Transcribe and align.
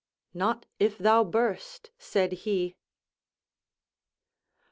"Not 0.33 0.65
if 0.79 0.97
thou 0.97 1.23
burst," 1.23 1.91
said 1.99 2.31
he. 2.31 2.75